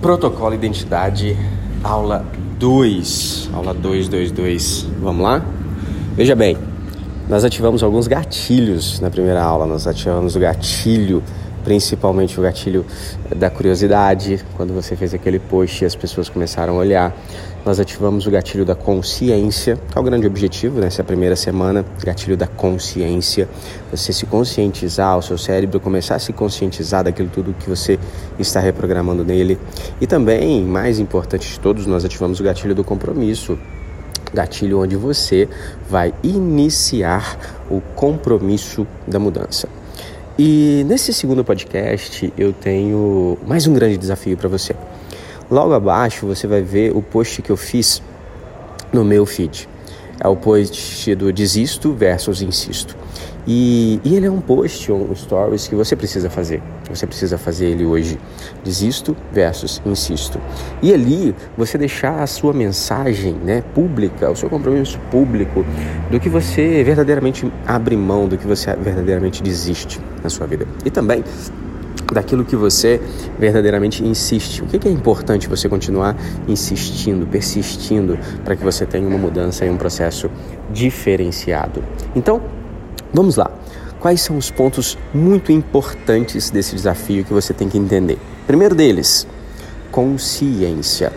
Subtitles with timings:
[0.00, 1.36] Protocolo Identidade,
[1.84, 2.24] aula
[2.58, 3.50] 2.
[3.52, 4.86] Aula 222.
[4.98, 5.44] Vamos lá?
[6.16, 6.56] Veja bem,
[7.28, 9.66] nós ativamos alguns gatilhos na primeira aula.
[9.66, 11.22] Nós ativamos o gatilho,
[11.70, 12.84] principalmente o gatilho
[13.36, 14.44] da curiosidade.
[14.56, 17.16] Quando você fez aquele post e as pessoas começaram a olhar,
[17.64, 22.36] nós ativamos o gatilho da consciência, que é o grande objetivo nessa primeira semana, gatilho
[22.36, 23.48] da consciência,
[23.88, 28.00] você se conscientizar, o seu cérebro começar a se conscientizar daquilo tudo que você
[28.36, 29.56] está reprogramando nele.
[30.00, 33.56] E também, mais importante de todos, nós ativamos o gatilho do compromisso,
[34.34, 35.48] gatilho onde você
[35.88, 37.38] vai iniciar
[37.70, 39.68] o compromisso da mudança.
[40.42, 44.74] E nesse segundo podcast eu tenho mais um grande desafio para você.
[45.50, 48.02] Logo abaixo você vai ver o post que eu fiz
[48.90, 49.68] no meu feed.
[50.18, 52.96] É o post do desisto versus insisto.
[53.46, 56.62] E, e, ele é um post, um stories que você precisa fazer.
[56.88, 58.18] Você precisa fazer ele hoje.
[58.62, 60.40] Desisto versus insisto.
[60.82, 65.64] E ali você deixar a sua mensagem né, pública, o seu compromisso público
[66.10, 70.66] do que você verdadeiramente abre mão, do que você verdadeiramente desiste na sua vida.
[70.84, 71.24] E também
[72.12, 73.00] daquilo que você
[73.38, 74.62] verdadeiramente insiste.
[74.62, 76.16] O que é importante você continuar
[76.48, 80.30] insistindo, persistindo, para que você tenha uma mudança e um processo
[80.72, 81.82] diferenciado.
[82.14, 82.40] Então,
[83.12, 83.50] vamos lá.
[83.98, 88.18] Quais são os pontos muito importantes desse desafio que você tem que entender?
[88.46, 89.26] Primeiro deles,
[89.90, 91.12] consciência.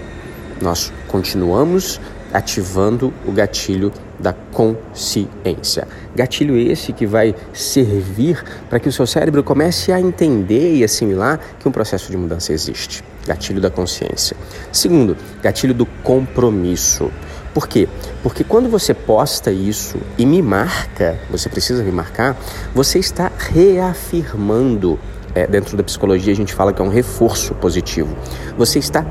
[0.62, 2.00] Nós continuamos
[2.34, 5.88] ativando o gatilho da consciência.
[6.16, 11.40] Gatilho esse que vai servir para que o seu cérebro comece a entender e assimilar
[11.60, 13.04] que um processo de mudança existe.
[13.28, 14.36] Gatilho da consciência.
[14.72, 17.12] Segundo, gatilho do compromisso.
[17.54, 17.88] Por quê?
[18.24, 22.36] Porque quando você posta isso e me marca, você precisa me marcar,
[22.74, 25.00] você está reafirmando.
[25.36, 28.16] É, dentro da psicologia a gente fala que é um reforço positivo.
[28.58, 29.06] Você está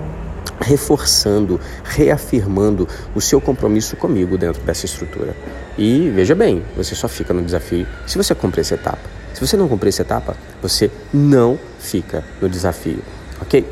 [0.60, 5.36] reforçando, reafirmando o seu compromisso comigo dentro dessa estrutura.
[5.76, 9.00] E veja bem, você só fica no desafio se você cumprir essa etapa.
[9.34, 13.02] Se você não cumprir essa etapa, você não fica no desafio,
[13.40, 13.66] ok?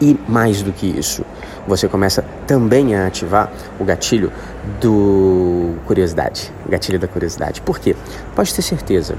[0.00, 1.24] E mais do que isso,
[1.66, 4.32] você começa também a ativar o gatilho
[4.80, 7.60] do curiosidade, gatilho da curiosidade.
[7.60, 7.96] Por quê?
[8.34, 9.16] Pode ter certeza,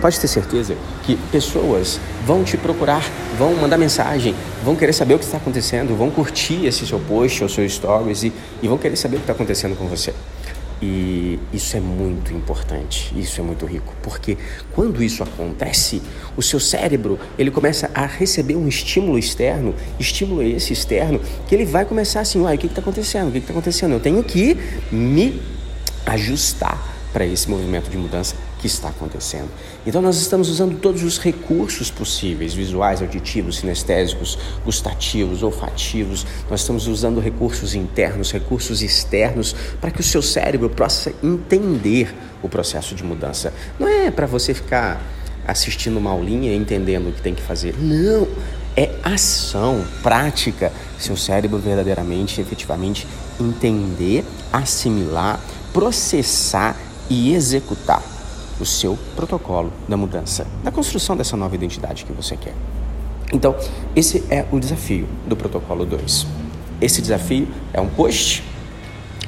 [0.00, 3.02] pode ter certeza que pessoas vão te procurar,
[3.38, 7.42] vão mandar mensagem, vão querer saber o que está acontecendo, vão curtir esse seu post
[7.42, 10.12] ou seu stories e, e vão querer saber o que está acontecendo com você.
[10.86, 14.36] E isso é muito importante, isso é muito rico, porque
[14.72, 16.02] quando isso acontece,
[16.36, 21.64] o seu cérebro ele começa a receber um estímulo externo, estímulo esse externo, que ele
[21.64, 23.28] vai começar assim, uai, o que está acontecendo?
[23.28, 23.92] O que está acontecendo?
[23.92, 24.58] Eu tenho que
[24.92, 25.40] me
[26.04, 26.78] ajustar
[27.14, 29.50] para esse movimento de mudança que está acontecendo.
[29.86, 36.26] Então nós estamos usando todos os recursos possíveis, visuais, auditivos, sinestésicos, gustativos, olfativos.
[36.48, 42.48] Nós estamos usando recursos internos, recursos externos para que o seu cérebro possa entender o
[42.48, 43.52] processo de mudança.
[43.78, 44.98] Não é para você ficar
[45.46, 47.74] assistindo uma aulinha e entendendo o que tem que fazer.
[47.78, 48.26] Não,
[48.74, 50.72] é ação, prática.
[50.98, 53.06] Seu cérebro verdadeiramente, efetivamente
[53.38, 55.38] entender, assimilar,
[55.70, 56.74] processar
[57.10, 58.13] e executar
[58.60, 62.54] o seu protocolo da mudança, da construção dessa nova identidade que você quer.
[63.32, 63.56] Então,
[63.96, 66.26] esse é o desafio do protocolo 2.
[66.80, 68.44] Esse desafio é um post.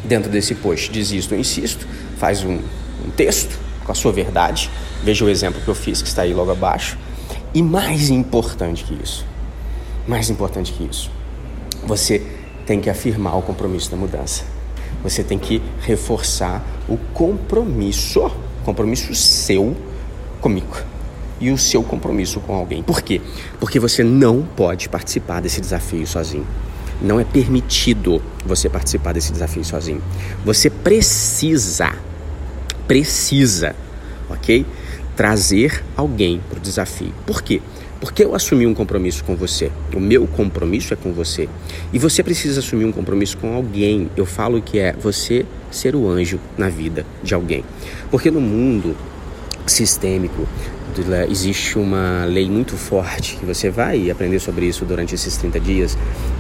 [0.05, 2.59] Dentro desse post, desisto ou insisto, faz um,
[3.05, 4.71] um texto com a sua verdade.
[5.03, 6.97] Veja o exemplo que eu fiz, que está aí logo abaixo.
[7.55, 9.25] E mais importante que isso,
[10.07, 11.11] mais importante que isso,
[11.85, 12.23] você
[12.67, 14.45] tem que afirmar o compromisso da mudança.
[15.03, 18.31] Você tem que reforçar o compromisso,
[18.66, 19.77] compromisso seu
[20.41, 20.77] comigo
[21.41, 22.82] e o seu compromisso com alguém.
[22.82, 23.21] Por quê?
[23.60, 26.47] Porque você não pode participar desse desafio sozinho.
[27.00, 30.03] Não é permitido você participar desse desafio sozinho.
[30.44, 31.94] Você precisa,
[32.88, 33.77] precisa,
[34.28, 34.66] ok?
[35.15, 37.12] Trazer alguém para o desafio.
[37.25, 37.60] Por quê?
[38.01, 39.71] Porque eu assumi um compromisso com você.
[39.95, 41.48] O meu compromisso é com você.
[41.93, 44.10] E você precisa assumir um compromisso com alguém.
[44.16, 47.65] Eu falo que é você ser o anjo na vida de alguém.
[48.10, 48.97] Porque no mundo
[49.66, 50.47] sistêmico
[51.28, 55.98] existe uma lei muito forte que você vai aprender sobre isso durante esses 30 dias,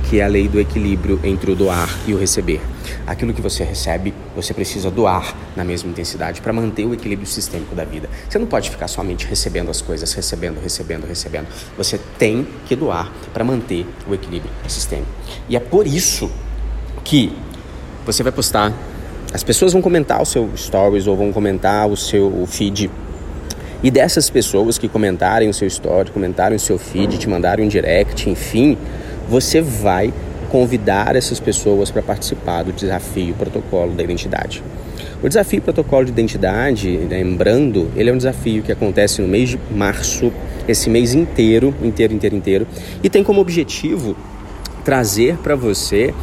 [0.08, 2.60] que é a lei do equilíbrio entre o doar e o receber.
[3.06, 7.74] Aquilo que você recebe, você precisa doar na mesma intensidade para manter o equilíbrio sistêmico
[7.74, 8.08] da vida.
[8.28, 11.46] Você não pode ficar somente recebendo as coisas, recebendo, recebendo, recebendo.
[11.76, 15.10] Você tem que doar para manter o equilíbrio sistêmico.
[15.48, 16.30] E é por isso
[17.04, 17.32] que
[18.04, 18.72] você vai postar
[19.32, 22.90] as pessoas vão comentar o seu stories ou vão comentar o seu feed.
[23.82, 27.68] E dessas pessoas que comentarem o seu story, comentarem o seu feed, te mandarem um
[27.68, 28.78] direct, enfim,
[29.28, 30.12] você vai
[30.56, 34.62] convidar essas pessoas para participar do desafio protocolo da identidade.
[35.22, 39.58] O desafio protocolo de identidade, lembrando, ele é um desafio que acontece no mês de
[39.70, 40.32] março,
[40.66, 42.66] esse mês inteiro, inteiro, inteiro, inteiro,
[43.02, 44.16] e tem como objetivo
[44.82, 46.14] trazer para você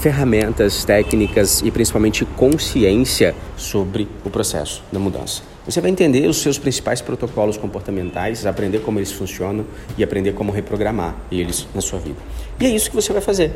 [0.00, 5.55] ferramentas, técnicas e principalmente consciência sobre o processo da mudança.
[5.66, 9.66] Você vai entender os seus principais protocolos comportamentais, aprender como eles funcionam
[9.98, 12.20] e aprender como reprogramar eles na sua vida.
[12.60, 13.52] E é isso que você vai fazer.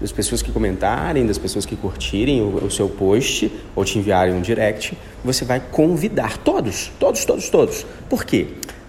[0.00, 4.32] Das pessoas que comentarem, das pessoas que curtirem o, o seu post ou te enviarem
[4.32, 7.86] um direct, você vai convidar todos, todos, todos, todos.
[8.08, 8.46] Por quê?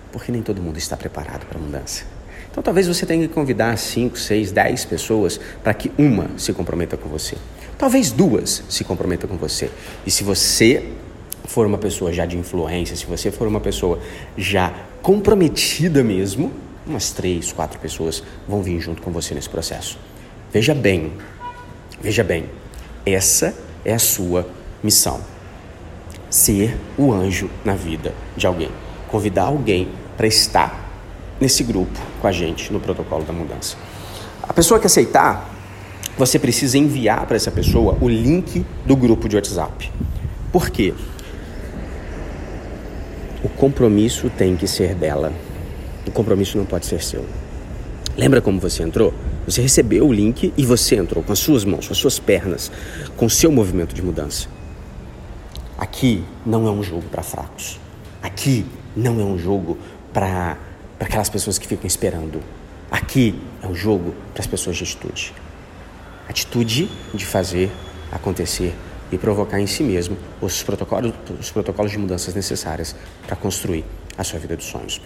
[0.09, 2.05] Porque nem todo mundo está preparado para a mudança.
[2.49, 6.95] Então talvez você tenha que convidar 5, 6, 10 pessoas para que uma se comprometa
[6.95, 7.35] com você.
[7.77, 9.69] Talvez duas se comprometam com você.
[10.05, 10.85] E se você
[11.51, 13.99] for uma pessoa já de influência, se você for uma pessoa
[14.37, 16.49] já comprometida mesmo,
[16.87, 19.99] umas três, quatro pessoas vão vir junto com você nesse processo.
[20.51, 21.11] Veja bem,
[22.01, 22.45] veja bem,
[23.05, 23.53] essa
[23.83, 24.47] é a sua
[24.81, 25.19] missão.
[26.29, 28.69] Ser o anjo na vida de alguém.
[29.09, 30.89] Convidar alguém para estar
[31.37, 33.75] nesse grupo com a gente no protocolo da mudança.
[34.41, 35.53] A pessoa que aceitar,
[36.17, 39.91] você precisa enviar para essa pessoa o link do grupo de WhatsApp.
[40.49, 40.93] Por quê?
[43.61, 45.31] Compromisso tem que ser dela.
[46.07, 47.23] O compromisso não pode ser seu.
[48.17, 49.13] Lembra como você entrou?
[49.45, 52.71] Você recebeu o link e você entrou com as suas mãos, com as suas pernas,
[53.15, 54.47] com o seu movimento de mudança.
[55.77, 57.79] Aqui não é um jogo para fracos.
[58.19, 58.65] Aqui
[58.95, 59.77] não é um jogo
[60.11, 60.57] para
[60.99, 62.41] aquelas pessoas que ficam esperando.
[62.89, 65.35] Aqui é um jogo para as pessoas de atitude.
[66.27, 67.69] Atitude de fazer
[68.11, 68.73] acontecer
[69.11, 72.95] e provocar em si mesmo os protocolos, os protocolos de mudanças necessárias
[73.27, 73.83] para construir
[74.17, 75.01] a sua vida dos sonhos.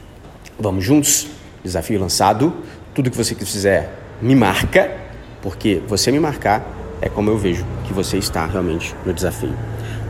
[0.60, 1.28] Vamos juntos?
[1.64, 2.54] Desafio lançado.
[2.94, 3.92] Tudo que você fizer,
[4.22, 4.96] me marca,
[5.42, 6.66] porque você me marcar
[7.02, 9.54] é como eu vejo que você está realmente no desafio.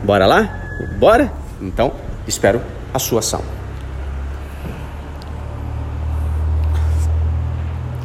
[0.04, 0.68] Bora lá?
[0.98, 1.32] Bora?
[1.60, 1.92] Então,
[2.26, 2.60] espero
[2.92, 3.42] a sua ação.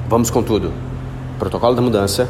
[0.07, 0.73] Vamos com tudo.
[1.37, 2.29] Protocolo da mudança,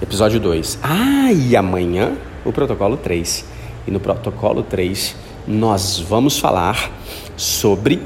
[0.00, 0.78] episódio 2.
[0.82, 3.44] Ah, e amanhã o protocolo 3.
[3.86, 5.16] E no protocolo 3
[5.46, 6.90] nós vamos falar
[7.36, 8.00] sobre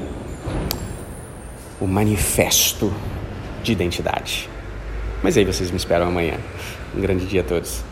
[1.79, 2.91] o manifesto
[3.63, 4.49] de identidade.
[5.21, 6.37] Mas aí vocês me esperam amanhã.
[6.95, 7.87] Um grande dia a todos.